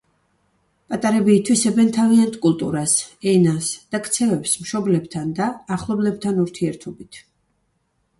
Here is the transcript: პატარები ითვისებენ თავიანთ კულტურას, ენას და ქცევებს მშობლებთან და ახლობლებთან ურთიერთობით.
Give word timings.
პატარები 0.91 1.33
ითვისებენ 1.39 1.91
თავიანთ 1.97 2.39
კულტურას, 2.45 2.95
ენას 3.33 3.67
და 3.95 4.01
ქცევებს 4.07 4.55
მშობლებთან 4.63 5.29
და 5.41 5.51
ახლობლებთან 5.77 6.41
ურთიერთობით. 6.47 7.21